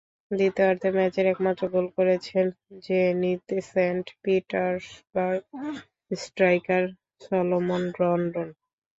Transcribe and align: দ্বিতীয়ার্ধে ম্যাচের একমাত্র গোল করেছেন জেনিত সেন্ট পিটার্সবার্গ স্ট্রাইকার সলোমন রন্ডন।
দ্বিতীয়ার্ধে 0.31 0.89
ম্যাচের 0.97 1.25
একমাত্র 1.27 1.63
গোল 1.73 1.87
করেছেন 1.97 2.45
জেনিত 2.85 3.41
সেন্ট 3.71 4.05
পিটার্সবার্গ 4.23 5.41
স্ট্রাইকার 6.17 6.83
সলোমন 7.23 7.83
রন্ডন। 7.99 8.49